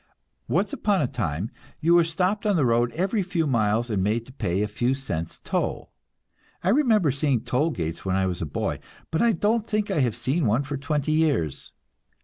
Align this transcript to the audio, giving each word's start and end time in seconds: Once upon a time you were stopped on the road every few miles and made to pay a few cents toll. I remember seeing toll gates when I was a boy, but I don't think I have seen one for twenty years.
Once 0.47 0.73
upon 0.73 0.99
a 0.99 1.05
time 1.07 1.51
you 1.79 1.93
were 1.93 2.03
stopped 2.03 2.43
on 2.47 2.55
the 2.55 2.65
road 2.65 2.91
every 2.93 3.21
few 3.21 3.45
miles 3.45 3.91
and 3.91 4.01
made 4.01 4.25
to 4.25 4.33
pay 4.33 4.63
a 4.63 4.67
few 4.67 4.95
cents 4.95 5.37
toll. 5.37 5.91
I 6.63 6.69
remember 6.69 7.11
seeing 7.11 7.41
toll 7.41 7.69
gates 7.69 8.03
when 8.03 8.15
I 8.15 8.25
was 8.25 8.41
a 8.41 8.47
boy, 8.47 8.79
but 9.11 9.21
I 9.21 9.31
don't 9.31 9.67
think 9.67 9.91
I 9.91 9.99
have 9.99 10.15
seen 10.15 10.47
one 10.47 10.63
for 10.63 10.75
twenty 10.75 11.11
years. 11.11 11.71